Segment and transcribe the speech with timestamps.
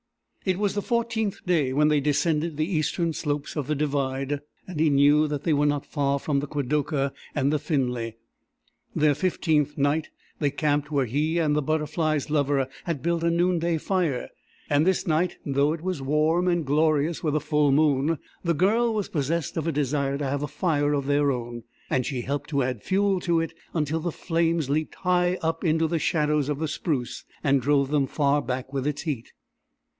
[0.43, 4.79] It was the fourteenth day when they descended the eastern slopes of the Divide, and
[4.79, 8.17] he knew that they were not far from the Kwadocha and the Finley.
[8.95, 10.09] Their fifteenth night
[10.39, 14.29] they camped where he and the Butterfly's lover had built a noonday fire;
[14.71, 18.91] and this night, though it was warm and glorious with a full moon, the Girl
[18.95, 21.61] was possessed of a desire to have a fire of their own,
[21.91, 25.87] and she helped to add fuel to it until the flames leaped high up into
[25.87, 29.33] the shadows of the spruce, and drove them far back with its heat.